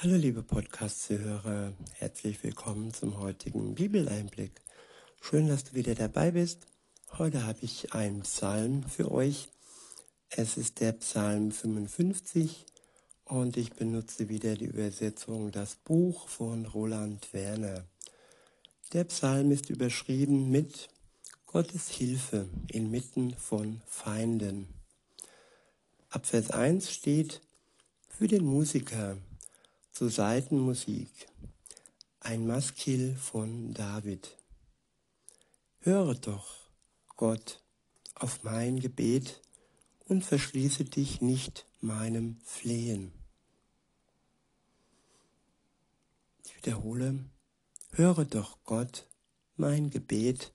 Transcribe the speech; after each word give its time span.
Hallo 0.00 0.14
liebe 0.14 0.44
Podcast-Zuhörer, 0.44 1.72
herzlich 1.94 2.44
willkommen 2.44 2.94
zum 2.94 3.18
heutigen 3.18 3.74
Bibeleinblick. 3.74 4.52
Schön, 5.20 5.48
dass 5.48 5.64
du 5.64 5.74
wieder 5.74 5.96
dabei 5.96 6.30
bist. 6.30 6.68
Heute 7.14 7.44
habe 7.44 7.58
ich 7.62 7.94
einen 7.94 8.20
Psalm 8.20 8.84
für 8.84 9.10
euch. 9.10 9.48
Es 10.30 10.56
ist 10.56 10.78
der 10.78 10.92
Psalm 10.92 11.50
55 11.50 12.64
und 13.24 13.56
ich 13.56 13.72
benutze 13.72 14.28
wieder 14.28 14.54
die 14.54 14.66
Übersetzung 14.66 15.50
Das 15.50 15.74
Buch 15.74 16.28
von 16.28 16.66
Roland 16.66 17.32
Werner. 17.32 17.84
Der 18.92 19.02
Psalm 19.02 19.50
ist 19.50 19.68
überschrieben 19.68 20.48
mit 20.48 20.90
Gottes 21.44 21.88
Hilfe 21.88 22.48
inmitten 22.68 23.34
von 23.34 23.82
Feinden. 23.84 24.68
Ab 26.08 26.24
Vers 26.24 26.52
1 26.52 26.88
steht 26.88 27.40
für 28.06 28.28
den 28.28 28.44
Musiker 28.44 29.16
zur 29.98 30.10
Seitenmusik 30.10 31.10
ein 32.20 32.46
Maskil 32.46 33.16
von 33.16 33.74
David. 33.74 34.36
Höre 35.80 36.14
doch, 36.14 36.54
Gott, 37.16 37.60
auf 38.14 38.44
mein 38.44 38.78
Gebet 38.78 39.40
und 40.04 40.24
verschließe 40.24 40.84
dich 40.84 41.20
nicht 41.20 41.66
meinem 41.80 42.38
Flehen. 42.44 43.10
Ich 46.44 46.56
wiederhole, 46.58 47.24
höre 47.90 48.24
doch 48.24 48.62
Gott 48.62 49.08
mein 49.56 49.90
Gebet 49.90 50.52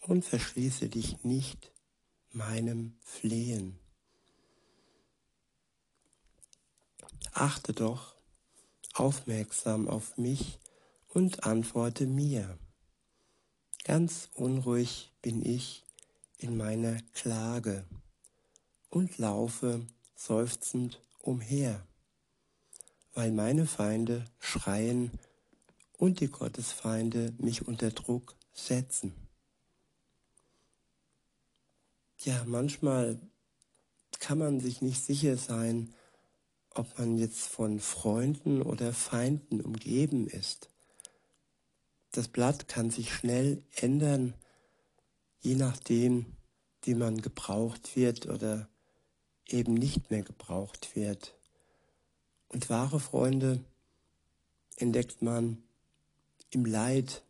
und 0.00 0.26
verschließe 0.26 0.90
dich 0.90 1.24
nicht 1.24 1.72
meinem 2.32 2.98
Flehen. 3.00 3.78
Achte 7.32 7.72
doch 7.72 8.13
aufmerksam 8.94 9.88
auf 9.88 10.16
mich 10.16 10.58
und 11.08 11.44
antworte 11.44 12.06
mir. 12.06 12.58
Ganz 13.84 14.30
unruhig 14.34 15.12
bin 15.20 15.44
ich 15.44 15.84
in 16.38 16.56
meiner 16.56 17.00
Klage 17.12 17.84
und 18.88 19.18
laufe 19.18 19.86
seufzend 20.14 21.00
umher, 21.20 21.86
weil 23.14 23.30
meine 23.32 23.66
Feinde 23.66 24.24
schreien 24.38 25.10
und 25.98 26.20
die 26.20 26.28
Gottesfeinde 26.28 27.34
mich 27.38 27.66
unter 27.66 27.90
Druck 27.90 28.36
setzen. 28.52 29.12
Ja, 32.20 32.42
manchmal 32.46 33.20
kann 34.18 34.38
man 34.38 34.60
sich 34.60 34.80
nicht 34.80 35.04
sicher 35.04 35.36
sein, 35.36 35.94
ob 36.74 36.98
man 36.98 37.16
jetzt 37.16 37.46
von 37.46 37.80
Freunden 37.80 38.62
oder 38.62 38.92
Feinden 38.92 39.60
umgeben 39.60 40.26
ist. 40.26 40.68
Das 42.10 42.28
Blatt 42.28 42.68
kann 42.68 42.90
sich 42.90 43.12
schnell 43.12 43.62
ändern, 43.74 44.34
je 45.40 45.54
nachdem, 45.54 46.26
wie 46.82 46.94
man 46.94 47.20
gebraucht 47.20 47.96
wird 47.96 48.26
oder 48.26 48.68
eben 49.48 49.74
nicht 49.74 50.10
mehr 50.10 50.22
gebraucht 50.22 50.94
wird. 50.96 51.34
Und 52.48 52.70
wahre 52.70 53.00
Freunde 53.00 53.64
entdeckt 54.76 55.22
man 55.22 55.62
im 56.50 56.64
Leid, 56.64 57.22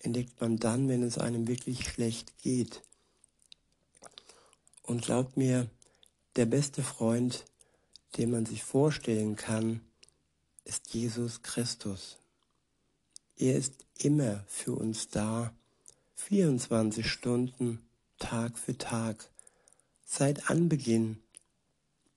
entdeckt 0.00 0.40
man 0.40 0.58
dann, 0.58 0.88
wenn 0.88 1.02
es 1.02 1.18
einem 1.18 1.46
wirklich 1.46 1.88
schlecht 1.88 2.36
geht. 2.38 2.82
Und 4.82 5.02
glaubt 5.02 5.36
mir, 5.36 5.68
der 6.36 6.46
beste 6.46 6.82
Freund 6.82 7.44
den 8.16 8.30
man 8.30 8.46
sich 8.46 8.64
vorstellen 8.64 9.36
kann, 9.36 9.80
ist 10.64 10.92
Jesus 10.92 11.42
Christus. 11.42 12.18
Er 13.36 13.56
ist 13.56 13.74
immer 13.98 14.44
für 14.46 14.72
uns 14.72 15.08
da, 15.08 15.54
24 16.16 17.10
Stunden, 17.10 17.80
Tag 18.18 18.58
für 18.58 18.76
Tag, 18.76 19.30
seit 20.04 20.50
Anbeginn 20.50 21.18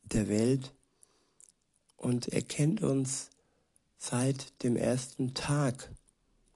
der 0.03 0.27
Welt 0.27 0.73
und 1.95 2.27
er 2.27 2.41
kennt 2.41 2.83
uns 2.83 3.29
seit 3.97 4.61
dem 4.63 4.75
ersten 4.75 5.33
Tag, 5.33 5.89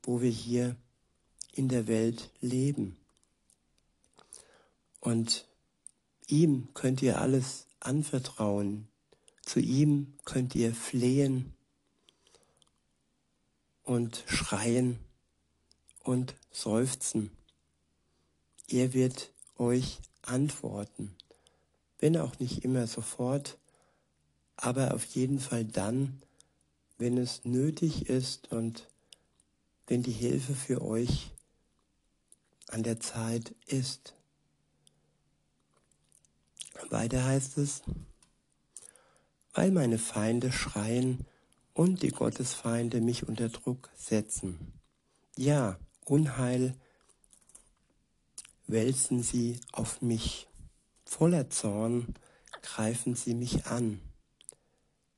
wo 0.04 0.22
wir 0.22 0.30
hier 0.30 0.76
in 1.54 1.70
der 1.70 1.88
Welt 1.88 2.30
leben. 2.42 2.98
Und 5.00 5.48
ihm 6.28 6.68
könnt 6.74 7.02
ihr 7.02 7.22
alles 7.22 7.68
anvertrauen, 7.80 8.90
zu 9.48 9.62
ihm 9.62 10.14
könnt 10.26 10.56
ihr 10.56 10.76
flehen 10.76 11.54
und 13.84 14.26
schreien 14.28 15.00
und 16.04 16.36
seufzen. 16.52 17.32
Er 18.68 18.94
wird 18.94 19.32
euch 19.58 20.00
antworten, 20.22 21.16
wenn 22.00 22.18
auch 22.18 22.38
nicht 22.40 22.66
immer 22.66 22.88
sofort, 22.88 23.58
aber 24.58 24.94
auf 24.94 25.06
jeden 25.06 25.40
Fall 25.40 25.64
dann, 25.64 26.22
wenn 26.98 27.18
es 27.18 27.46
nötig 27.46 28.10
ist 28.10 28.52
und 28.52 28.90
wenn 29.88 30.04
die 30.04 30.12
Hilfe 30.12 30.56
für 30.56 30.82
euch 30.82 31.32
an 32.68 32.84
der 32.84 33.00
Zeit 33.00 33.56
ist. 33.66 34.14
Weiter 36.90 37.24
heißt 37.24 37.58
es, 37.60 37.82
weil 39.58 39.72
meine 39.72 39.98
Feinde 39.98 40.52
schreien 40.52 41.26
und 41.74 42.04
die 42.04 42.12
Gottesfeinde 42.12 43.02
mich 43.02 43.28
unter 43.28 43.50
Druck 43.50 43.90
setzen. 43.96 44.72
Ja, 45.36 45.80
Unheil 46.06 46.76
wälzen 48.68 49.24
sie 49.24 49.60
auf 49.72 50.04
mich. 50.04 50.48
Voller 51.06 51.50
Zorn 51.50 52.14
greifen 52.62 53.16
sie 53.16 53.34
mich 53.34 53.66
an. 53.66 54.00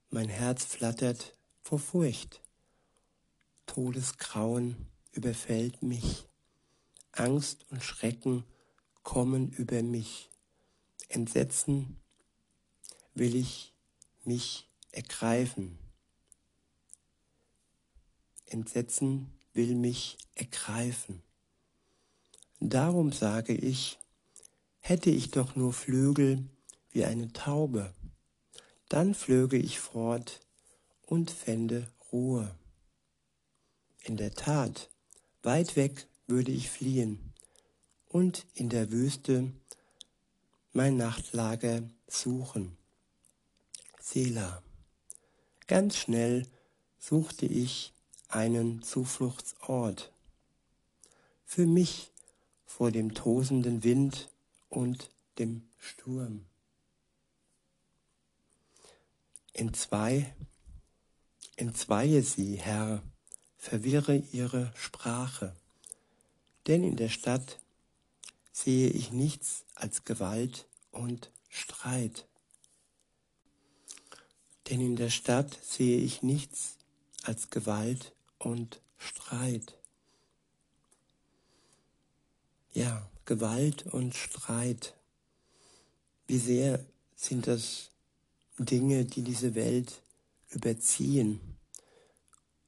Mein 0.09 0.29
Herz 0.29 0.63
flattert 0.63 1.35
vor 1.59 1.79
Furcht. 1.79 2.39
Todesgrauen 3.66 4.88
überfällt 5.11 5.83
mich. 5.83 6.29
Angst 7.11 7.66
und 7.71 7.83
Schrecken 7.83 8.45
kommen 9.03 9.51
über 9.51 9.83
mich. 9.83 10.29
Entsetzen 11.09 11.97
will 13.13 13.35
ich 13.35 13.73
mich 14.24 14.69
ergreifen. 14.91 15.78
Entsetzen 18.46 19.31
will 19.53 19.75
mich 19.75 20.18
ergreifen. 20.35 21.22
Darum 22.59 23.12
sage 23.12 23.53
ich, 23.53 24.00
hätte 24.80 25.09
ich 25.09 25.31
doch 25.31 25.56
nur 25.56 25.74
Flügel 25.74 26.50
wie 26.91 27.06
eine 27.06 27.31
Taube, 27.31 27.94
dann 28.90 29.13
flöge 29.13 29.57
ich 29.57 29.80
fort 29.80 30.41
und 31.06 31.30
fände 31.30 31.88
Ruhe. 32.12 32.56
In 34.01 34.18
der 34.18 34.34
Tat, 34.34 34.90
weit 35.44 35.75
weg 35.75 36.07
würde 36.28 36.51
ich 36.51 36.69
fliehen 36.69 37.34
und 38.07 38.47
in 38.56 38.69
der 38.69 38.91
Wüste 38.91 39.53
mein 40.74 40.97
Nachtlager 40.97 41.84
suchen. 42.07 42.78
Sela. 44.12 44.64
Ganz 45.68 45.96
schnell 45.96 46.47
suchte 46.97 47.46
ich 47.46 47.94
einen 48.28 48.81
Zufluchtsort 48.81 50.12
für 51.46 51.68
mich 51.68 52.12
vor 52.66 52.90
dem 52.90 53.14
tosenden 53.14 53.84
Wind 53.84 54.30
und 54.69 55.12
dem 55.38 55.62
Sturm. 55.78 56.44
Entzwei, 59.53 60.34
entzweie 61.56 62.24
sie, 62.24 62.56
Herr, 62.56 63.04
verwirre 63.57 64.24
ihre 64.31 64.74
Sprache, 64.75 65.56
denn 66.66 66.83
in 66.83 66.95
der 66.95 67.10
Stadt 67.10 67.60
sehe 68.51 68.89
ich 68.89 69.12
nichts 69.12 69.66
als 69.75 70.04
Gewalt 70.04 70.68
und 70.92 71.30
Streit 71.48 72.25
denn 74.69 74.81
in 74.81 74.95
der 74.95 75.10
Stadt 75.10 75.57
sehe 75.63 75.98
ich 75.98 76.21
nichts 76.21 76.77
als 77.24 77.50
Gewalt 77.50 78.13
und 78.38 78.81
Streit. 78.98 79.77
Ja, 82.74 83.10
Gewalt 83.25 83.86
und 83.88 84.16
Streit. 84.16 84.94
Wie 86.27 86.38
sehr 86.38 86.86
sind 87.16 87.48
das 87.48 87.89
Dinge, 88.57 89.06
die 89.06 89.24
diese 89.24 89.56
Welt 89.56 90.01
überziehen? 90.50 91.39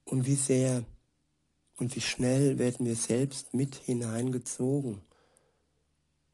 Und 0.05 0.25
wie 0.25 0.35
sehr 0.35 0.83
und 1.77 1.95
wie 1.95 2.01
schnell 2.01 2.59
werden 2.59 2.85
wir 2.85 2.95
selbst 2.95 3.53
mit 3.53 3.75
hineingezogen? 3.75 5.01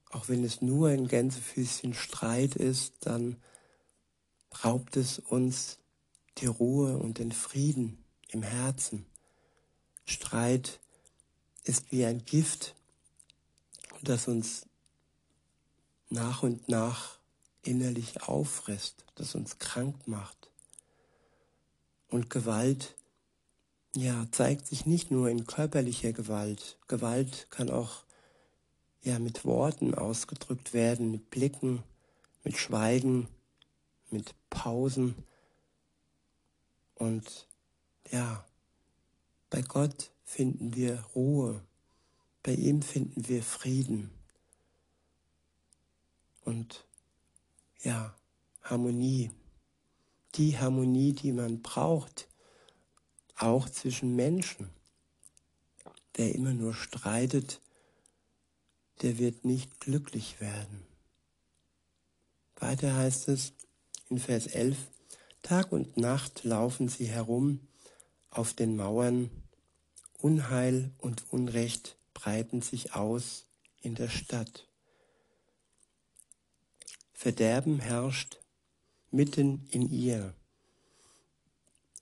Auch 0.10 0.30
wenn 0.30 0.44
es 0.44 0.62
nur 0.62 0.90
ein 0.90 1.08
Gänsefüßchen 1.08 1.94
Streit 1.94 2.56
ist, 2.56 2.94
dann 3.02 3.38
raubt 4.63 4.98
es 4.98 5.19
uns 5.19 5.80
die 6.38 6.45
Ruhe 6.45 6.98
und 6.98 7.18
den 7.19 7.31
Frieden 7.31 8.04
im 8.30 8.44
Herzen. 8.44 9.06
Streit 10.06 10.80
ist 11.63 11.92
wie 11.92 12.06
ein 12.06 12.24
Gift, 12.25 12.75
das 14.01 14.27
uns 14.27 14.65
nach 16.09 16.44
und 16.44 16.69
nach 16.69 17.18
innerlich 17.63 18.24
auffrisst, 18.24 19.04
das 19.15 19.36
uns 19.36 19.59
krank 19.59 20.07
macht. 20.07 20.50
Und 22.09 22.30
Gewalt, 22.30 22.95
ja, 23.95 24.27
zeigt 24.31 24.68
sich 24.68 24.86
nicht 24.86 25.12
nur 25.12 25.30
in 25.30 25.45
körperlicher 25.45 26.13
Gewalt. 26.13 26.77
Gewalt 26.88 27.48
kann 27.50 27.69
auch 27.69 28.04
ja 29.01 29.19
mit 29.19 29.44
Worten 29.44 29.94
ausgedrückt 29.94 30.74
werden, 30.74 31.12
mit 31.12 31.30
Blicken, 31.30 31.83
mit 32.44 32.57
Schweigen, 32.57 33.27
mit 34.12 34.36
Pausen. 34.50 35.15
Und 36.95 37.48
ja, 38.12 38.45
bei 39.50 39.62
Gott 39.62 40.12
finden 40.24 40.75
wir 40.75 41.00
Ruhe, 41.15 41.62
bei 42.44 42.54
ihm 42.54 42.81
finden 42.81 43.27
wir 43.27 43.44
Frieden 43.44 44.12
und 46.48 46.88
ja, 47.81 48.15
Harmonie. 48.63 49.31
Die 50.36 50.57
Harmonie, 50.57 51.12
die 51.12 51.33
man 51.33 51.62
braucht, 51.62 52.30
auch 53.36 53.68
zwischen 53.69 54.15
Menschen. 54.15 54.69
Wer 56.13 56.33
immer 56.33 56.54
nur 56.54 56.74
streitet, 56.74 57.62
der 59.01 59.18
wird 59.18 59.44
nicht 59.44 59.81
glücklich 59.81 60.39
werden. 60.39 60.86
Weiter 62.56 62.95
heißt 62.95 63.27
es 63.27 63.54
in 64.09 64.19
Vers 64.19 64.48
11, 64.48 64.77
Tag 65.42 65.71
und 65.71 65.98
Nacht 65.98 66.44
laufen 66.44 66.88
sie 66.89 67.07
herum 67.07 67.68
auf 68.30 68.54
den 68.54 68.75
Mauern, 68.75 69.30
Unheil 70.19 70.92
und 70.98 71.31
Unrecht 71.31 71.98
breiten 72.13 72.62
sich 72.62 72.94
aus 72.94 73.45
in 73.81 73.95
der 73.95 74.09
Stadt. 74.09 74.68
Verderben 77.13 77.80
herrscht 77.80 78.39
mitten 79.12 79.68
in 79.69 79.92
ihr. 79.92 80.33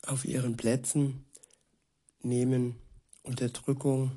Auf 0.06 0.26
ihren 0.26 0.58
Plätzen 0.58 1.26
nehmen 2.22 2.76
Unterdrückung 3.24 4.12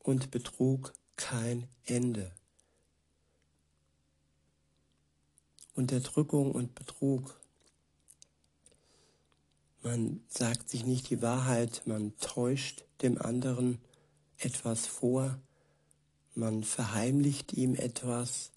und 0.00 0.30
Betrug 0.30 0.92
kein 1.16 1.68
Ende. 1.84 2.32
Unterdrückung 5.74 6.52
und 6.52 6.74
Betrug. 6.74 7.40
Man 9.82 10.22
sagt 10.28 10.68
sich 10.68 10.84
nicht 10.84 11.10
die 11.10 11.22
Wahrheit, 11.22 11.82
man 11.86 12.16
täuscht 12.18 12.84
dem 13.00 13.20
anderen 13.20 13.78
etwas 14.38 14.86
vor, 14.86 15.38
man 16.34 16.62
verheimlicht 16.62 17.52
ihm 17.52 17.74
etwas, 17.74 18.52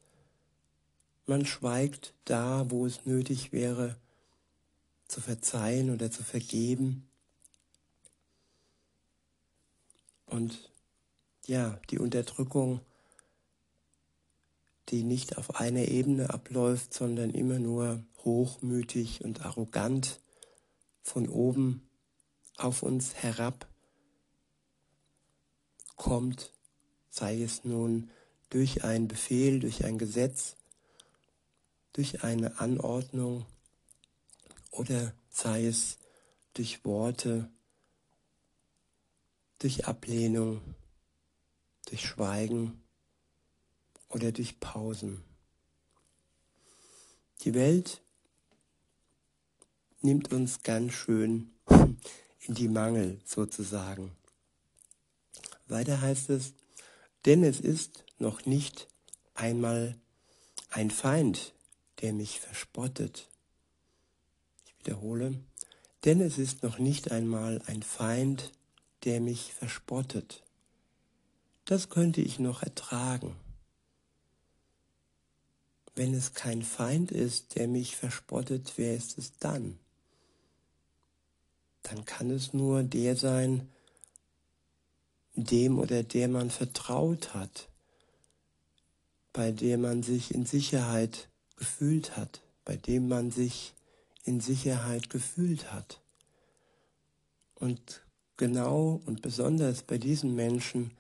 man 1.26 1.46
schweigt 1.46 2.14
da, 2.26 2.70
wo 2.70 2.86
es 2.86 3.06
nötig 3.06 3.52
wäre, 3.52 3.98
zu 5.08 5.22
verzeihen 5.22 5.90
oder 5.90 6.12
zu 6.12 6.24
vergeben. 6.24 7.08
Und 10.26 10.72
ja, 11.46 11.80
die 11.90 12.00
Unterdrückung, 12.00 12.82
die 14.90 15.04
nicht 15.04 15.38
auf 15.38 15.60
einer 15.60 15.88
Ebene 15.88 16.30
abläuft, 16.30 16.94
sondern 16.94 17.32
immer 17.32 17.60
nur 17.60 18.04
hochmütig 18.24 19.24
und 19.24 19.46
arrogant 19.46 20.20
von 21.02 21.30
oben 21.30 21.88
auf 22.58 22.84
uns 22.84 23.16
herab 23.16 23.68
kommt, 25.96 26.52
sei 27.10 27.42
es 27.42 27.64
nun 27.64 28.10
durch 28.50 28.84
einen 28.84 29.08
Befehl, 29.08 29.60
durch 29.60 29.86
ein 29.86 29.98
Gesetz, 29.98 30.56
durch 31.94 32.24
eine 32.24 32.60
Anordnung 32.60 33.46
oder 34.72 35.14
sei 35.30 35.66
es 35.66 35.98
durch 36.54 36.84
Worte, 36.86 37.50
durch 39.60 39.88
Ablehnung, 39.88 40.62
durch 41.86 42.06
Schweigen 42.06 42.82
oder 44.16 44.32
durch 44.32 44.62
Pausen. 44.62 45.22
Die 47.42 47.54
Welt 47.54 48.02
nimmt 50.00 50.32
uns 50.32 50.64
ganz 50.64 50.94
schön 50.94 51.52
in 51.68 52.56
die 52.56 52.70
Mangel 52.70 53.20
sozusagen. 53.26 54.14
Weiter 55.68 56.00
heißt 56.00 56.30
es, 56.30 56.54
denn 57.26 57.44
es 57.44 57.60
ist 57.60 58.06
noch 58.18 58.46
nicht 58.46 58.88
einmal 59.34 60.00
ein 60.70 60.92
Feind, 60.92 61.54
der 62.00 62.14
mich 62.14 62.40
verspottet. 62.40 63.28
Ich 64.66 64.80
wiederhole, 64.80 65.44
denn 66.06 66.22
es 66.22 66.38
ist 66.38 66.64
noch 66.64 66.80
nicht 66.80 67.12
einmal 67.12 67.62
ein 67.66 67.84
Feind, 67.84 68.54
der 69.04 69.20
mich 69.20 69.54
verspottet. 69.54 70.42
Das 71.66 71.90
könnte 71.90 72.22
ich 72.22 72.40
noch 72.40 72.64
ertragen. 72.64 73.36
Wenn 75.96 76.14
es 76.14 76.34
kein 76.34 76.62
Feind 76.62 77.12
ist, 77.12 77.56
der 77.56 77.68
mich 77.68 77.96
verspottet, 77.96 78.74
wer 78.76 78.96
ist 78.96 79.18
es 79.18 79.38
dann? 79.40 79.80
Dann 81.84 82.04
kann 82.04 82.30
es 82.32 82.54
nur 82.54 82.84
der 82.84 83.16
sein, 83.16 83.70
dem 85.36 85.80
oder 85.80 86.04
der 86.04 86.28
man 86.28 86.50
vertraut 86.50 87.34
hat, 87.34 87.70
bei 89.34 89.52
dem 89.52 89.82
man 89.82 90.04
sich 90.04 90.34
in 90.34 90.46
Sicherheit 90.46 91.30
gefühlt 91.58 92.18
hat, 92.18 92.42
bei 92.64 92.76
dem 92.76 93.08
man 93.08 93.32
sich 93.32 93.74
in 94.24 94.42
Sicherheit 94.42 95.10
gefühlt 95.10 95.72
hat. 95.72 96.02
Und 97.54 98.02
genau 98.38 99.02
und 99.06 99.22
besonders 99.22 99.84
bei 99.84 99.98
diesen 99.98 100.36
Menschen 100.36 100.92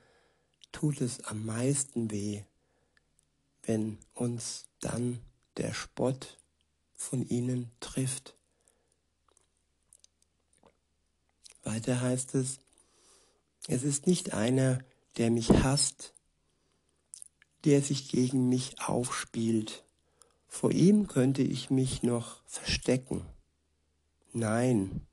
tut 0.71 1.01
es 1.01 1.23
am 1.25 1.45
meisten 1.45 2.11
weh, 2.11 2.43
wenn 3.63 3.97
uns 4.13 4.64
dann 4.79 5.19
der 5.57 5.73
Spott 5.73 6.37
von 6.93 7.27
ihnen 7.27 7.71
trifft. 7.79 8.35
Weiter 11.63 12.01
heißt 12.01 12.35
es, 12.35 12.59
es 13.67 13.83
ist 13.83 14.05
nicht 14.05 14.33
einer, 14.33 14.79
der 15.17 15.31
mich 15.31 15.49
hasst, 15.49 16.13
der 17.63 17.81
sich 17.81 18.09
gegen 18.09 18.47
mich 18.49 18.79
aufspielt. 18.79 19.83
Vor 20.47 20.71
ihm 20.71 21.07
könnte 21.07 21.41
ich 21.41 21.69
mich 21.69 22.03
noch 22.03 22.43
verstecken. 22.45 23.25
Nein, 24.33 25.05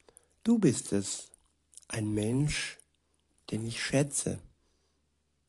du 0.45 0.59
bist 0.59 0.93
es, 0.93 1.31
ein 1.89 2.13
Mensch, 2.13 2.79
den 3.51 3.67
ich 3.67 3.83
schätze, 3.83 4.39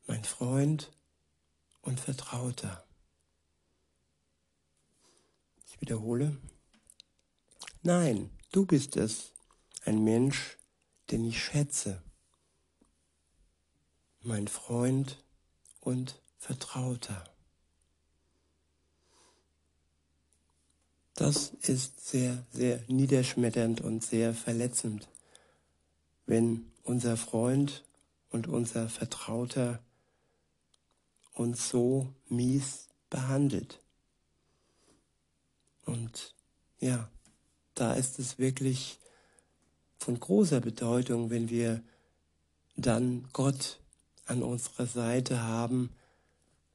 mein 0.07 0.23
Freund 0.23 0.91
und 1.81 1.99
Vertrauter. 1.99 2.85
Ich 5.67 5.72
wiederhole. 5.83 6.37
Nein, 7.81 8.29
du 8.53 8.65
bist 8.65 8.95
es, 8.95 9.33
ein 9.83 10.01
Mensch, 10.01 10.57
den 11.11 11.25
ich 11.25 11.43
schätze, 11.43 12.01
mein 14.21 14.47
Freund 14.47 15.21
und 15.81 16.21
Vertrauter. 16.37 17.25
Das 21.15 21.49
ist 21.49 22.07
sehr, 22.07 22.45
sehr 22.53 22.81
niederschmetternd 22.87 23.81
und 23.81 24.05
sehr 24.05 24.33
verletzend, 24.33 25.09
wenn 26.25 26.71
unser 26.83 27.17
Freund 27.17 27.83
und 28.29 28.47
unser 28.47 28.87
Vertrauter 28.87 29.83
uns 31.33 31.67
so 31.67 32.07
mies 32.29 32.87
behandelt. 33.09 33.82
Und 35.85 36.33
ja, 36.79 37.09
da 37.75 37.93
ist 37.93 38.19
es 38.19 38.39
wirklich 38.39 38.99
von 39.97 40.19
großer 40.19 40.59
Bedeutung, 40.59 41.29
wenn 41.29 41.49
wir 41.49 41.81
dann 42.75 43.27
Gott 43.33 43.79
an 44.25 44.43
unserer 44.43 44.85
Seite 44.85 45.43
haben, 45.43 45.89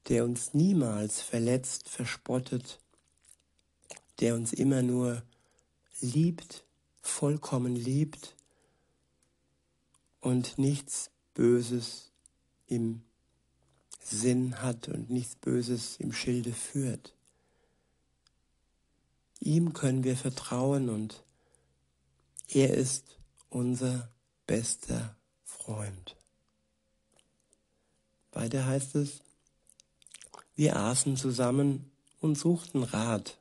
der 0.08 0.24
uns 0.24 0.54
niemals 0.54 1.20
verletzt, 1.20 1.88
verspottet, 1.88 2.80
der 4.20 4.34
uns 4.34 4.52
immer 4.52 4.82
nur 4.82 5.22
liebt, 6.00 6.64
vollkommen 7.02 7.76
liebt 7.76 8.34
und 10.20 10.58
nichts 10.58 11.10
Böses 11.34 12.12
im 12.66 13.02
Sinn 14.02 14.62
hat 14.62 14.88
und 14.88 15.10
nichts 15.10 15.36
Böses 15.36 15.96
im 15.98 16.12
Schilde 16.12 16.52
führt. 16.52 17.14
Ihm 19.40 19.72
können 19.72 20.04
wir 20.04 20.16
vertrauen 20.16 20.88
und 20.88 21.22
Er 22.48 22.74
ist 22.74 23.18
unser 23.50 24.10
bester 24.46 25.16
Freund. 25.44 26.16
Weiter 28.32 28.66
heißt 28.66 28.94
es, 28.94 29.20
wir 30.54 30.76
aßen 30.76 31.16
zusammen 31.16 31.90
und 32.20 32.36
suchten 32.36 32.82
Rat. 32.82 33.38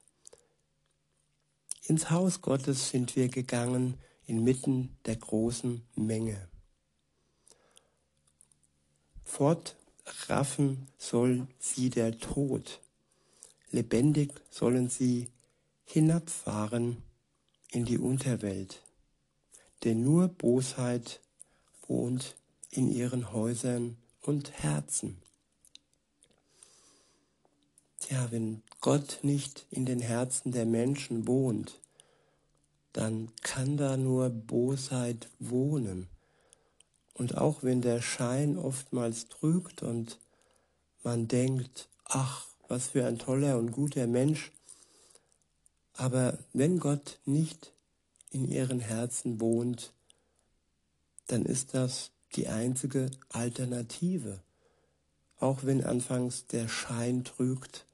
Ins 1.84 2.10
Haus 2.10 2.42
Gottes 2.42 2.90
sind 2.90 3.16
wir 3.16 3.30
gegangen 3.30 3.98
inmitten 4.26 4.98
der 5.06 5.16
großen 5.16 5.82
Menge. 5.96 6.50
Fortraffen 9.24 10.88
soll 10.98 11.48
sie 11.60 11.90
der 11.90 12.18
Tod, 12.20 12.82
lebendig 13.72 14.34
sollen 14.50 14.90
sie 14.90 15.30
hinabfahren 15.90 17.02
in 17.72 17.86
die 17.86 17.98
Unterwelt, 17.98 18.82
denn 19.86 20.04
nur 20.04 20.28
Bosheit 20.28 21.22
wohnt 21.88 22.36
in 22.70 22.92
ihren 22.92 23.32
Häusern 23.32 23.98
und 24.22 24.52
Herzen. 24.52 25.22
Tja, 28.00 28.28
wenn 28.32 28.64
Gott 28.82 29.20
nicht 29.22 29.66
in 29.72 29.86
den 29.86 30.02
Herzen 30.02 30.52
der 30.52 30.66
Menschen 30.66 31.26
wohnt, 31.26 31.80
dann 32.92 33.32
kann 33.42 33.78
da 33.78 33.96
nur 33.96 34.30
Bosheit 34.30 35.30
wohnen. 35.40 36.10
Und 37.14 37.38
auch 37.38 37.64
wenn 37.64 37.82
der 37.82 38.02
Schein 38.02 38.58
oftmals 38.58 39.30
trügt 39.30 39.84
und 39.84 40.20
man 41.04 41.30
denkt, 41.30 41.88
ach, 42.04 42.46
was 42.68 42.90
für 42.90 43.06
ein 43.06 43.18
toller 43.18 43.58
und 43.58 43.72
guter 43.72 44.06
Mensch, 44.06 44.52
aber 45.98 46.38
wenn 46.54 46.80
Gott 46.80 47.20
nicht 47.26 47.74
in 48.30 48.48
ihren 48.48 48.80
Herzen 48.80 49.42
wohnt, 49.42 49.94
dann 51.26 51.44
ist 51.44 51.74
das 51.74 52.12
die 52.36 52.48
einzige 52.48 53.10
Alternative. 53.30 54.40
Auch 55.40 55.64
wenn 55.64 55.84
anfangs 55.84 56.46
der 56.48 56.68
Schein 56.68 57.24
trügt 57.24 57.86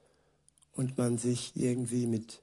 und 0.74 0.98
man 0.98 1.18
sich 1.18 1.52
irgendwie 1.56 2.06
mit 2.06 2.42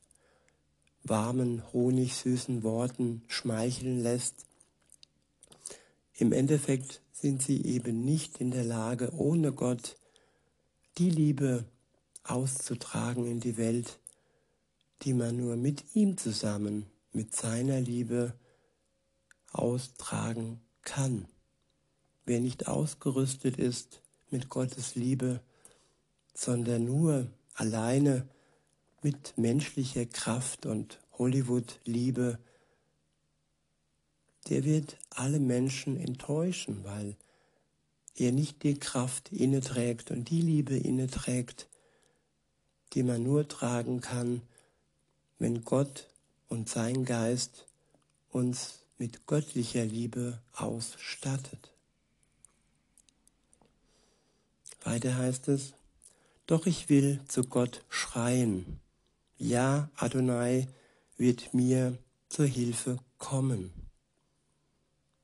warmen, 1.04 1.64
honigsüßen 1.74 2.64
Worten 2.64 3.24
schmeicheln 3.28 4.02
lässt. 4.02 4.46
Im 6.14 6.32
Endeffekt 6.32 7.02
sind 7.14 7.42
sie 7.42 7.64
eben 7.66 8.04
nicht 8.04 8.40
in 8.40 8.52
der 8.52 8.64
Lage, 8.64 9.12
ohne 9.14 9.52
Gott 9.52 9.96
die 10.98 11.10
Liebe 11.10 11.66
auszutragen 12.24 13.26
in 13.26 13.40
die 13.40 13.58
Welt, 13.58 14.00
die 15.04 15.14
man 15.14 15.38
nur 15.38 15.56
mit 15.56 15.96
ihm 15.96 16.18
zusammen, 16.18 16.86
mit 17.12 17.36
seiner 17.36 17.80
Liebe 17.80 18.34
austragen 19.52 20.62
kann. 20.84 21.28
Wer 22.26 22.40
nicht 22.40 22.68
ausgerüstet 22.68 23.58
ist 23.58 24.02
mit 24.30 24.50
Gottes 24.50 24.96
Liebe, 24.96 25.42
sondern 26.34 26.86
nur 26.86 27.28
alleine 27.54 28.28
mit 29.02 29.38
menschlicher 29.38 30.06
Kraft 30.06 30.66
und 30.66 31.00
Hollywood-Liebe, 31.18 32.40
der 34.50 34.64
wird 34.64 34.98
alle 35.10 35.40
Menschen 35.40 35.98
enttäuschen, 35.98 36.84
weil 36.84 37.16
er 38.16 38.32
nicht 38.32 38.64
die 38.64 38.80
Kraft 38.80 39.32
inne 39.32 39.62
trägt 39.62 40.12
und 40.12 40.30
die 40.30 40.42
Liebe 40.42 40.78
inne 40.78 41.08
trägt, 41.08 41.68
die 42.94 43.04
man 43.04 43.24
nur 43.24 43.48
tragen 43.48 44.02
kann, 44.02 44.42
wenn 45.42 45.66
Gott 45.66 46.08
und 46.50 46.70
sein 46.70 47.04
Geist 47.04 47.66
uns 48.30 48.82
mit 49.00 49.26
göttlicher 49.26 49.84
Liebe 49.84 50.40
ausstattet. 50.54 51.72
Weiter 54.84 55.18
heißt 55.18 55.48
es, 55.48 55.74
doch 56.46 56.68
ich 56.68 56.90
will 56.90 57.22
zu 57.28 57.44
Gott 57.44 57.84
schreien. 57.90 58.80
Ja, 59.40 59.90
Adonai 59.96 60.68
wird 61.18 61.56
mir 61.56 61.98
zur 62.30 62.46
Hilfe 62.46 63.00
kommen. 63.18 63.74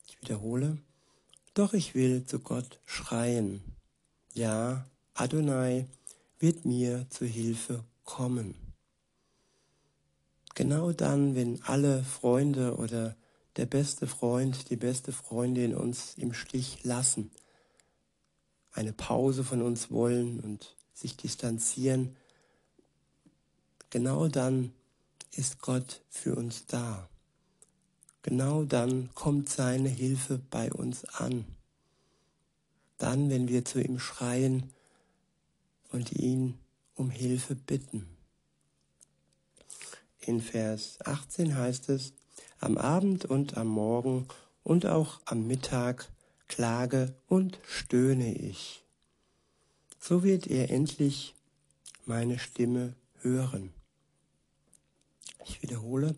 Ich 0.07 0.19
wiederhole, 0.19 0.79
doch 1.53 1.73
ich 1.73 1.93
will 1.93 2.25
zu 2.25 2.39
Gott 2.39 2.79
schreien. 2.85 3.61
Ja, 4.33 4.89
Adonai 5.13 5.85
wird 6.39 6.65
mir 6.65 7.05
zur 7.11 7.27
Hilfe 7.27 7.83
kommen. 8.03 8.66
Genau 10.57 10.91
dann, 10.91 11.35
wenn 11.35 11.61
alle 11.65 12.03
Freunde 12.03 12.77
oder 12.77 13.15
der 13.57 13.67
beste 13.67 14.07
Freund, 14.07 14.71
die 14.71 14.75
beste 14.75 15.11
Freundin 15.11 15.75
uns 15.75 16.15
im 16.17 16.33
Stich 16.33 16.83
lassen, 16.83 17.29
eine 18.71 18.91
Pause 18.91 19.43
von 19.43 19.61
uns 19.61 19.91
wollen 19.91 20.39
und 20.39 20.75
sich 20.95 21.15
distanzieren, 21.15 22.15
genau 23.91 24.29
dann 24.29 24.73
ist 25.35 25.61
Gott 25.61 26.01
für 26.09 26.33
uns 26.33 26.65
da. 26.65 27.07
Genau 28.23 28.63
dann 28.63 29.13
kommt 29.13 29.49
seine 29.49 29.89
Hilfe 29.89 30.41
bei 30.49 30.73
uns 30.73 31.05
an. 31.05 31.45
Dann, 32.97 33.29
wenn 33.29 33.47
wir 33.47 33.63
zu 33.63 33.79
ihm 33.79 33.99
schreien 33.99 34.73
und 35.91 36.13
ihn 36.13 36.57
um 36.95 37.11
Hilfe 37.11 37.53
bitten. 37.53 38.16
In 40.27 40.41
Vers 40.41 40.99
18 41.03 41.57
heißt 41.57 41.89
es, 41.89 42.13
am 42.59 42.77
Abend 42.77 43.25
und 43.25 43.57
am 43.57 43.67
Morgen 43.67 44.27
und 44.63 44.85
auch 44.85 45.21
am 45.25 45.47
Mittag 45.47 46.09
klage 46.47 47.15
und 47.27 47.59
stöhne 47.65 48.33
ich 48.35 48.83
so 50.07 50.23
wird 50.23 50.47
er 50.47 50.69
endlich 50.69 51.35
meine 52.05 52.39
Stimme 52.39 52.95
hören. 53.19 53.73
Ich 55.45 55.61
wiederhole, 55.61 56.15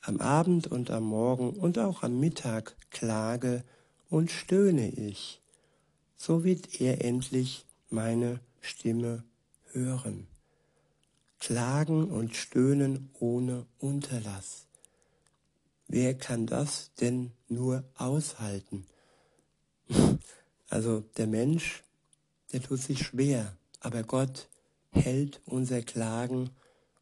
am 0.00 0.20
Abend 0.20 0.68
und 0.68 0.90
am 0.90 1.04
Morgen 1.04 1.50
und 1.50 1.78
auch 1.78 2.02
am 2.02 2.18
Mittag 2.18 2.76
klage 2.90 3.62
und 4.08 4.30
stöhne 4.30 4.88
ich, 4.88 5.42
so 6.16 6.44
wird 6.44 6.80
er 6.80 7.04
endlich 7.04 7.66
meine 7.90 8.40
Stimme 8.62 9.22
hören. 9.72 10.26
Klagen 11.46 12.10
und 12.10 12.34
stöhnen 12.34 13.08
ohne 13.20 13.66
Unterlass. 13.78 14.66
Wer 15.86 16.18
kann 16.18 16.48
das 16.48 16.90
denn 17.00 17.30
nur 17.48 17.84
aushalten? 17.94 18.84
Also 20.68 21.04
der 21.16 21.28
Mensch 21.28 21.84
der 22.52 22.60
tut 22.60 22.80
sich 22.80 23.06
schwer, 23.06 23.56
aber 23.78 24.02
Gott 24.02 24.48
hält 24.90 25.40
unser 25.46 25.82
Klagen 25.82 26.50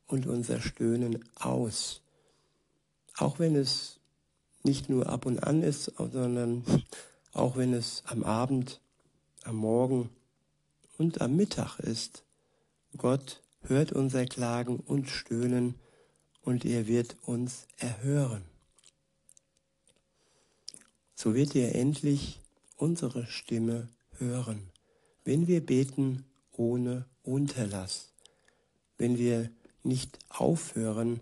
und 0.06 0.26
unser 0.26 0.60
Stöhnen 0.60 1.24
aus. 1.36 2.02
Auch 3.16 3.38
wenn 3.38 3.56
es 3.56 3.98
nicht 4.62 4.90
nur 4.90 5.08
ab 5.08 5.24
und 5.24 5.42
an 5.42 5.62
ist, 5.62 5.90
sondern 5.96 6.66
auch 7.32 7.56
wenn 7.56 7.72
es 7.72 8.02
am 8.04 8.22
Abend, 8.22 8.82
am 9.44 9.56
Morgen 9.56 10.10
und 10.98 11.22
am 11.22 11.34
Mittag 11.34 11.78
ist. 11.78 12.24
Gott 12.98 13.40
hört 13.64 13.92
unser 13.92 14.26
Klagen 14.26 14.78
und 14.78 15.08
Stöhnen 15.08 15.74
und 16.42 16.64
er 16.64 16.86
wird 16.86 17.16
uns 17.22 17.66
erhören. 17.76 18.42
So 21.14 21.34
wird 21.34 21.54
er 21.54 21.74
endlich 21.74 22.40
unsere 22.76 23.26
Stimme 23.26 23.88
hören 24.18 24.70
wenn 25.24 25.46
wir 25.46 25.64
beten 25.64 26.24
ohne 26.52 27.06
Unterlass, 27.22 28.12
wenn 28.98 29.18
wir 29.18 29.50
nicht 29.82 30.18
aufhören, 30.28 31.20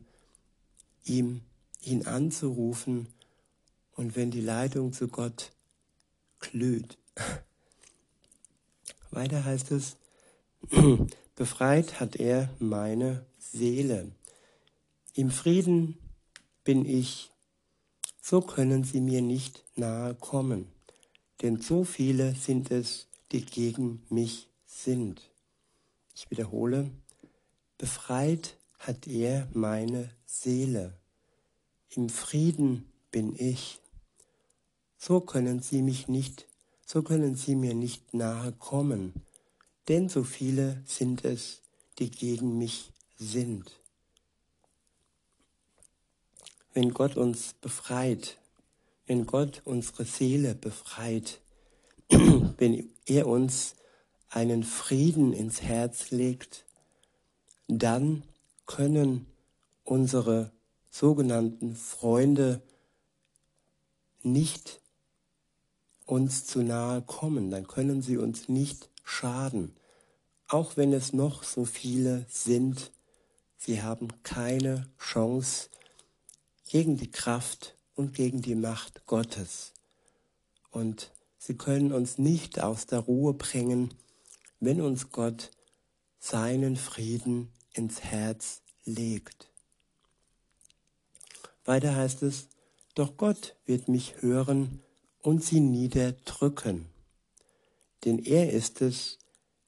ihm, 1.04 1.40
ihn 1.80 2.06
anzurufen 2.06 3.06
und 3.92 4.16
wenn 4.16 4.30
die 4.30 4.40
Leitung 4.40 4.92
zu 4.92 5.08
Gott 5.08 5.52
glüht. 6.40 6.98
Weiter 9.10 9.44
heißt 9.44 9.70
es, 9.72 9.96
befreit 11.34 12.00
hat 12.00 12.16
er 12.16 12.50
meine 12.58 13.24
Seele. 13.38 14.12
Im 15.14 15.30
Frieden 15.30 15.98
bin 16.64 16.86
ich, 16.86 17.30
so 18.20 18.40
können 18.40 18.84
sie 18.84 19.00
mir 19.00 19.20
nicht 19.20 19.64
nahe 19.76 20.14
kommen, 20.14 20.68
denn 21.42 21.60
so 21.60 21.84
viele 21.84 22.34
sind 22.34 22.70
es, 22.70 23.08
die 23.32 23.44
gegen 23.44 24.02
mich 24.08 24.48
sind. 24.66 25.30
Ich 26.14 26.30
wiederhole, 26.30 26.90
befreit 27.78 28.56
hat 28.78 29.06
er 29.06 29.48
meine 29.52 30.10
Seele. 30.24 30.98
Im 31.90 32.08
Frieden 32.08 32.90
bin 33.10 33.34
ich. 33.36 33.80
So 34.96 35.20
können 35.20 35.60
sie 35.60 35.82
mich 35.82 36.08
nicht, 36.08 36.46
so 36.86 37.02
können 37.02 37.34
sie 37.34 37.56
mir 37.56 37.74
nicht 37.74 38.14
nahe 38.14 38.52
kommen, 38.52 39.12
denn 39.88 40.08
so 40.08 40.24
viele 40.24 40.82
sind 40.86 41.24
es, 41.24 41.62
die 41.98 42.10
gegen 42.10 42.58
mich 42.58 42.92
sind. 43.16 43.80
Wenn 46.74 46.94
Gott 46.94 47.16
uns 47.16 47.54
befreit, 47.54 48.38
wenn 49.06 49.26
Gott 49.26 49.62
unsere 49.64 50.04
Seele 50.04 50.54
befreit, 50.54 51.40
wenn 52.08 52.90
er 53.06 53.26
uns 53.26 53.74
einen 54.30 54.64
Frieden 54.64 55.32
ins 55.32 55.60
Herz 55.60 56.10
legt, 56.10 56.64
dann 57.68 58.22
können 58.66 59.26
unsere 59.84 60.52
sogenannten 60.90 61.74
Freunde 61.74 62.62
nicht 64.22 64.80
uns 66.06 66.46
zu 66.46 66.62
nahe 66.62 67.02
kommen, 67.02 67.50
dann 67.50 67.66
können 67.66 68.02
sie 68.02 68.16
uns 68.16 68.48
nicht 68.48 68.91
schaden. 69.02 69.76
Auch 70.48 70.76
wenn 70.76 70.92
es 70.92 71.12
noch 71.12 71.42
so 71.42 71.64
viele 71.64 72.26
sind, 72.28 72.92
sie 73.56 73.82
haben 73.82 74.08
keine 74.22 74.88
Chance 74.98 75.68
gegen 76.68 76.96
die 76.96 77.10
Kraft 77.10 77.76
und 77.94 78.14
gegen 78.14 78.42
die 78.42 78.54
Macht 78.54 79.06
Gottes. 79.06 79.72
Und 80.70 81.10
sie 81.38 81.56
können 81.56 81.92
uns 81.92 82.18
nicht 82.18 82.60
aus 82.60 82.86
der 82.86 83.00
Ruhe 83.00 83.34
bringen, 83.34 83.94
wenn 84.60 84.80
uns 84.80 85.10
Gott 85.10 85.50
seinen 86.18 86.76
Frieden 86.76 87.52
ins 87.72 88.02
Herz 88.04 88.62
legt. 88.84 89.50
Weiter 91.64 91.94
heißt 91.94 92.22
es, 92.22 92.48
doch 92.94 93.16
Gott 93.16 93.56
wird 93.64 93.88
mich 93.88 94.20
hören 94.20 94.82
und 95.22 95.42
sie 95.44 95.60
niederdrücken. 95.60 96.91
Denn 98.04 98.18
er 98.18 98.52
ist 98.52 98.80
es, 98.82 99.18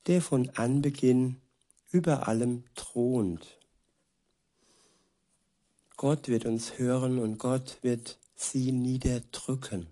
der 0.07 0.21
von 0.21 0.51
Anbeginn 0.51 1.41
über 1.91 2.29
allem 2.29 2.65
thront. 2.75 3.59
Gott 5.97 6.29
wird 6.29 6.45
uns 6.45 6.79
hören 6.79 7.19
und 7.19 7.39
Gott 7.39 7.79
wird 7.83 8.19
sie 8.35 8.73
niederdrücken. 8.73 9.87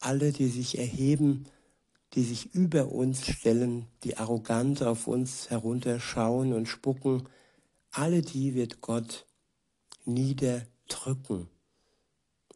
Alle, 0.00 0.32
die 0.32 0.48
sich 0.48 0.78
erheben, 0.78 1.46
die 2.14 2.22
sich 2.22 2.54
über 2.54 2.90
uns 2.90 3.26
stellen, 3.26 3.86
die 4.04 4.16
arrogant 4.16 4.82
auf 4.82 5.06
uns 5.06 5.50
herunterschauen 5.50 6.52
und 6.52 6.66
spucken, 6.66 7.28
alle 7.90 8.22
die 8.22 8.54
wird 8.54 8.80
Gott 8.80 9.26
niederdrücken. 10.04 11.48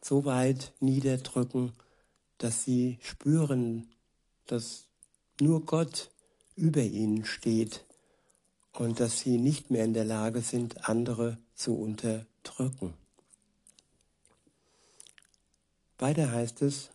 So 0.03 0.25
weit 0.25 0.73
niederdrücken, 0.79 1.73
dass 2.37 2.63
sie 2.63 2.97
spüren, 3.01 3.87
dass 4.45 4.86
nur 5.41 5.65
Gott 5.65 6.09
über 6.55 6.81
ihnen 6.81 7.25
steht 7.25 7.85
und 8.73 8.99
dass 8.99 9.19
sie 9.19 9.37
nicht 9.37 9.71
mehr 9.71 9.85
in 9.85 9.93
der 9.93 10.05
Lage 10.05 10.41
sind, 10.41 10.87
andere 10.87 11.37
zu 11.55 11.75
unterdrücken. 11.75 12.93
Weiter 15.97 16.31
heißt 16.31 16.61
es, 16.61 16.89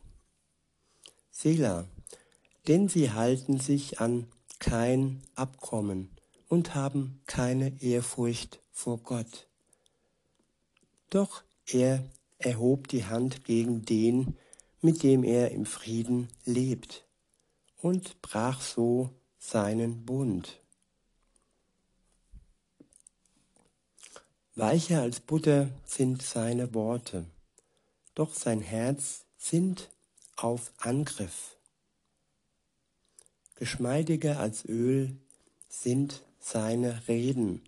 Sela, 1.31 1.87
denn 2.69 2.89
sie 2.89 3.11
halten 3.11 3.59
sich 3.59 4.01
an 4.01 4.27
kein 4.61 5.23
Abkommen 5.35 6.11
und 6.49 6.75
haben 6.75 7.21
keine 7.27 7.83
Ehrfurcht 7.83 8.61
vor 8.71 8.99
Gott. 8.99 9.49
Doch 11.11 11.43
er 11.67 12.05
erhob 12.39 12.89
die 12.89 13.05
Hand 13.05 13.45
gegen 13.45 13.85
den, 13.85 14.37
mit 14.81 15.03
dem 15.03 15.25
er 15.25 15.51
im 15.51 15.67
Frieden 15.67 16.29
lebt, 16.45 17.05
und 17.83 18.23
brach 18.23 18.61
so 18.61 19.11
seinen 19.39 20.07
Bund. 20.07 20.61
Weicher 24.55 25.03
als 25.03 25.19
Butter 25.19 25.69
sind 25.85 26.23
seine 26.23 26.75
Worte, 26.75 27.27
doch 28.15 28.35
sein 28.35 28.61
Herz 28.61 29.25
sind 29.37 29.91
auf 30.37 30.73
Angriff. 30.79 31.57
Geschmeidiger 33.57 34.39
als 34.39 34.65
Öl 34.65 35.17
sind 35.69 36.23
seine 36.39 37.09
Reden, 37.09 37.63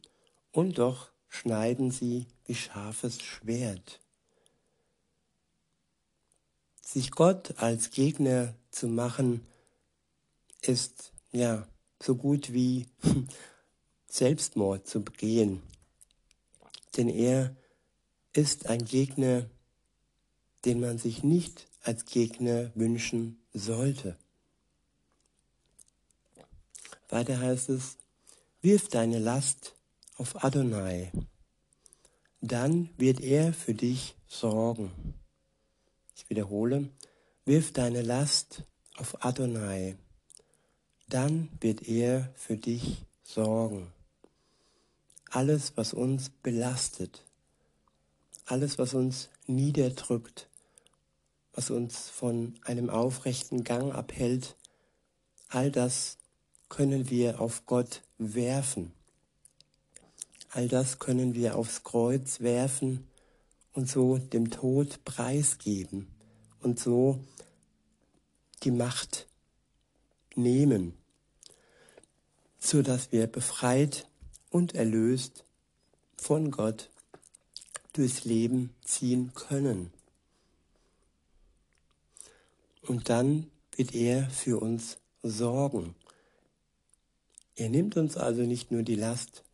und 0.52 0.78
doch 0.78 1.10
schneiden 1.28 1.90
sie 1.90 2.26
wie 2.46 2.54
scharfes 2.54 3.20
Schwert. 3.20 4.00
Sich 6.80 7.10
Gott 7.10 7.54
als 7.58 7.90
Gegner 7.90 8.54
zu 8.70 8.86
machen, 8.86 9.44
ist 10.68 11.12
ja 11.32 11.66
so 12.02 12.16
gut 12.16 12.52
wie 12.52 12.86
Selbstmord 14.08 14.86
zu 14.86 15.02
begehen. 15.02 15.62
Denn 16.96 17.08
er 17.08 17.56
ist 18.32 18.66
ein 18.66 18.84
Gegner, 18.84 19.48
den 20.64 20.80
man 20.80 20.98
sich 20.98 21.22
nicht 21.22 21.68
als 21.82 22.04
Gegner 22.04 22.70
wünschen 22.74 23.38
sollte. 23.52 24.16
Weiter 27.08 27.38
heißt 27.38 27.68
es, 27.68 27.96
wirf 28.62 28.88
deine 28.88 29.18
Last 29.18 29.74
auf 30.16 30.42
Adonai, 30.44 31.12
dann 32.40 32.90
wird 32.96 33.20
er 33.20 33.52
für 33.52 33.74
dich 33.74 34.16
sorgen. 34.26 35.14
Ich 36.14 36.28
wiederhole, 36.30 36.90
wirf 37.44 37.72
deine 37.72 38.02
Last 38.02 38.64
auf 38.96 39.24
Adonai, 39.24 39.96
dann 41.14 41.48
wird 41.60 41.86
er 41.86 42.28
für 42.34 42.56
dich 42.56 43.04
sorgen. 43.22 43.92
Alles, 45.30 45.76
was 45.76 45.94
uns 45.94 46.28
belastet, 46.42 47.22
alles, 48.46 48.78
was 48.78 48.94
uns 48.94 49.28
niederdrückt, 49.46 50.48
was 51.52 51.70
uns 51.70 52.08
von 52.08 52.56
einem 52.64 52.90
aufrechten 52.90 53.62
Gang 53.62 53.94
abhält, 53.94 54.56
all 55.50 55.70
das 55.70 56.18
können 56.68 57.08
wir 57.08 57.40
auf 57.40 57.64
Gott 57.64 58.02
werfen. 58.18 58.92
All 60.50 60.66
das 60.66 60.98
können 60.98 61.36
wir 61.36 61.56
aufs 61.56 61.84
Kreuz 61.84 62.40
werfen 62.40 63.06
und 63.72 63.88
so 63.88 64.18
dem 64.18 64.50
Tod 64.50 65.04
preisgeben 65.04 66.08
und 66.60 66.80
so 66.80 67.20
die 68.64 68.72
Macht 68.72 69.28
nehmen, 70.34 70.94
so 72.64 72.80
dass 72.80 73.12
wir 73.12 73.26
befreit 73.26 74.06
und 74.50 74.74
erlöst 74.74 75.44
von 76.16 76.50
Gott 76.50 76.88
durchs 77.92 78.24
Leben 78.24 78.74
ziehen 78.82 79.32
können. 79.34 79.92
Und 82.80 83.10
dann 83.10 83.50
wird 83.76 83.94
er 83.94 84.30
für 84.30 84.60
uns 84.60 84.96
sorgen. 85.22 85.94
Er 87.54 87.68
nimmt 87.68 87.96
uns 87.96 88.16
also 88.16 88.42
nicht 88.42 88.70
nur 88.70 88.82
die 88.82 88.96
Last, 88.96 89.44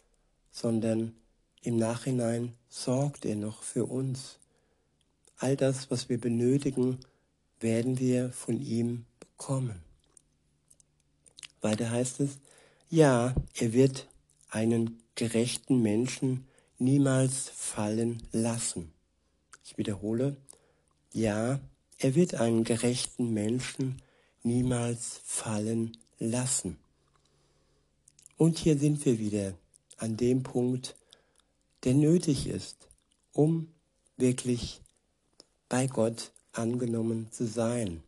sondern 0.52 1.14
im 1.62 1.76
Nachhinein 1.76 2.54
sorgt 2.68 3.24
er 3.24 3.36
noch 3.36 3.62
für 3.62 3.86
uns. 3.86 4.38
All 5.36 5.56
das, 5.56 5.90
was 5.90 6.08
wir 6.08 6.20
benötigen, 6.20 7.00
werden 7.58 7.98
wir 7.98 8.30
von 8.30 8.60
ihm 8.60 9.04
bekommen. 9.18 9.82
Weiter 11.60 11.90
heißt 11.90 12.20
es, 12.20 12.38
ja, 12.90 13.34
er 13.54 13.72
wird 13.72 14.08
einen 14.50 15.00
gerechten 15.14 15.80
Menschen 15.80 16.46
niemals 16.78 17.48
fallen 17.48 18.20
lassen. 18.32 18.92
Ich 19.64 19.78
wiederhole, 19.78 20.36
ja, 21.12 21.60
er 21.98 22.14
wird 22.16 22.34
einen 22.34 22.64
gerechten 22.64 23.32
Menschen 23.32 24.02
niemals 24.42 25.20
fallen 25.24 25.96
lassen. 26.18 26.78
Und 28.36 28.58
hier 28.58 28.76
sind 28.76 29.04
wir 29.04 29.18
wieder 29.20 29.54
an 29.98 30.16
dem 30.16 30.42
Punkt, 30.42 30.96
der 31.84 31.94
nötig 31.94 32.48
ist, 32.48 32.88
um 33.32 33.68
wirklich 34.16 34.80
bei 35.68 35.86
Gott 35.86 36.32
angenommen 36.52 37.30
zu 37.30 37.46
sein. 37.46 38.02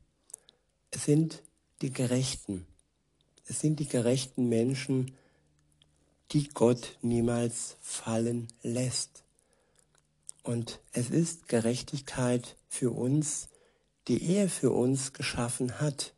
Es 0.90 1.04
sind 1.04 1.42
die 1.82 1.92
Gerechten. 1.92 2.66
Es 3.46 3.60
sind 3.60 3.80
die 3.80 3.88
gerechten 3.88 4.48
Menschen, 4.48 5.12
die 6.30 6.48
Gott 6.48 6.96
niemals 7.02 7.76
fallen 7.80 8.48
lässt. 8.62 9.24
Und 10.42 10.80
es 10.92 11.10
ist 11.10 11.48
Gerechtigkeit 11.48 12.56
für 12.68 12.90
uns, 12.90 13.48
die 14.08 14.34
er 14.34 14.48
für 14.48 14.70
uns 14.70 15.12
geschaffen 15.12 15.80
hat. 15.80 16.14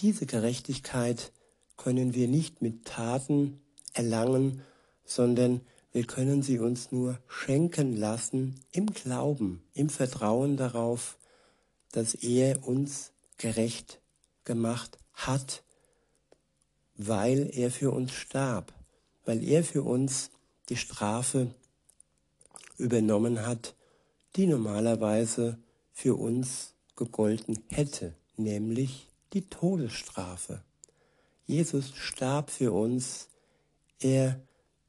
Diese 0.00 0.26
Gerechtigkeit 0.26 1.32
können 1.76 2.14
wir 2.14 2.28
nicht 2.28 2.60
mit 2.60 2.84
Taten 2.84 3.60
erlangen, 3.94 4.62
sondern 5.04 5.62
wir 5.92 6.04
können 6.04 6.42
sie 6.42 6.58
uns 6.58 6.92
nur 6.92 7.18
schenken 7.28 7.96
lassen 7.96 8.60
im 8.72 8.86
Glauben, 8.86 9.62
im 9.72 9.88
Vertrauen 9.88 10.56
darauf, 10.56 11.18
dass 11.92 12.14
er 12.14 12.66
uns 12.66 13.12
gerecht 13.38 14.00
gemacht 14.44 14.98
hat, 15.14 15.62
weil 16.98 17.50
er 17.54 17.70
für 17.70 17.92
uns 17.92 18.12
starb, 18.12 18.74
weil 19.24 19.42
er 19.42 19.64
für 19.64 19.82
uns 19.82 20.30
die 20.68 20.76
Strafe 20.76 21.54
übernommen 22.76 23.46
hat, 23.46 23.74
die 24.36 24.46
normalerweise 24.46 25.58
für 25.92 26.16
uns 26.16 26.74
gegolten 26.96 27.64
hätte, 27.70 28.14
nämlich 28.36 29.08
die 29.32 29.48
Todesstrafe. 29.48 30.62
Jesus 31.46 31.94
starb 31.94 32.50
für 32.50 32.72
uns, 32.72 33.28
er 34.00 34.40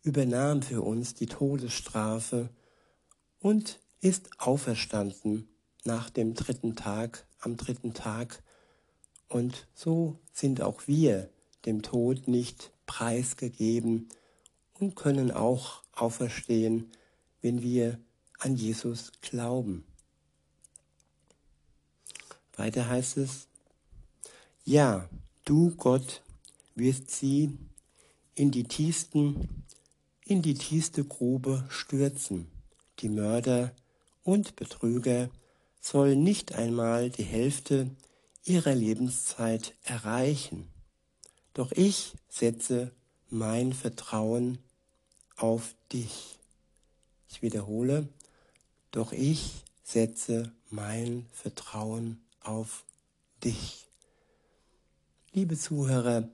übernahm 0.01 0.61
für 0.61 0.81
uns 0.81 1.13
die 1.13 1.27
Todesstrafe 1.27 2.49
und 3.39 3.79
ist 4.01 4.29
auferstanden 4.39 5.47
nach 5.83 6.09
dem 6.09 6.33
dritten 6.33 6.75
Tag, 6.75 7.27
am 7.39 7.55
dritten 7.55 7.93
Tag. 7.93 8.41
Und 9.27 9.67
so 9.75 10.19
sind 10.33 10.61
auch 10.61 10.87
wir 10.87 11.29
dem 11.65 11.81
Tod 11.81 12.27
nicht 12.27 12.71
preisgegeben 12.85 14.09
und 14.73 14.95
können 14.95 15.31
auch 15.31 15.83
auferstehen, 15.91 16.91
wenn 17.41 17.61
wir 17.61 17.99
an 18.39 18.55
Jesus 18.55 19.11
glauben. 19.21 19.83
Weiter 22.55 22.89
heißt 22.89 23.17
es, 23.17 23.47
ja, 24.65 25.09
du 25.45 25.75
Gott 25.75 26.21
wirst 26.75 27.11
sie 27.11 27.57
in 28.35 28.51
die 28.51 28.65
tiefsten, 28.65 29.65
in 30.25 30.41
die 30.41 30.53
tiefste 30.53 31.03
Grube 31.03 31.65
stürzen. 31.69 32.47
Die 32.99 33.09
Mörder 33.09 33.73
und 34.23 34.55
Betrüger 34.55 35.29
sollen 35.81 36.23
nicht 36.23 36.55
einmal 36.55 37.09
die 37.09 37.23
Hälfte 37.23 37.89
ihrer 38.43 38.75
Lebenszeit 38.75 39.75
erreichen. 39.83 40.67
Doch 41.53 41.71
ich 41.71 42.13
setze 42.29 42.91
mein 43.29 43.73
Vertrauen 43.73 44.59
auf 45.35 45.75
dich. 45.91 46.37
Ich 47.29 47.41
wiederhole, 47.41 48.07
doch 48.91 49.11
ich 49.11 49.63
setze 49.83 50.51
mein 50.69 51.25
Vertrauen 51.31 52.21
auf 52.41 52.85
dich. 53.43 53.87
Liebe 55.31 55.57
Zuhörer, 55.57 56.27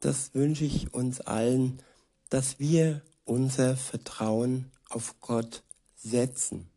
das 0.00 0.34
wünsche 0.34 0.64
ich 0.64 0.92
uns 0.92 1.20
allen, 1.20 1.82
dass 2.28 2.58
wir 2.58 3.02
unser 3.24 3.76
Vertrauen 3.76 4.70
auf 4.88 5.20
Gott 5.20 5.62
setzen. 5.96 6.68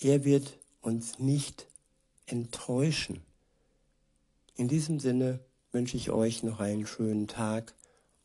Er 0.00 0.24
wird 0.24 0.58
uns 0.80 1.18
nicht 1.18 1.66
enttäuschen. 2.26 3.22
In 4.56 4.68
diesem 4.68 4.98
Sinne 4.98 5.40
wünsche 5.78 5.96
ich 5.96 6.10
euch 6.10 6.42
noch 6.42 6.58
einen 6.58 6.88
schönen 6.88 7.28
Tag 7.28 7.72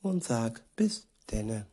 und 0.01 0.23
sag 0.23 0.63
bis 0.75 1.07
denne. 1.29 1.67